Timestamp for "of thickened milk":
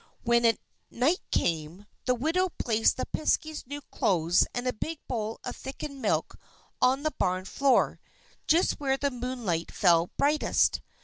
5.43-6.39